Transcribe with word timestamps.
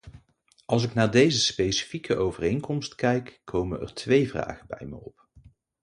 Als 0.65 0.83
ik 0.83 0.93
naar 0.93 1.11
deze 1.11 1.39
specifieke 1.39 2.15
overeenkomst 2.17 2.95
kijkt, 2.95 3.41
komen 3.43 3.79
er 3.79 3.93
twee 3.93 4.29
vragen 4.29 4.67
bij 4.67 4.87
me 4.87 4.95
op. 4.95 5.27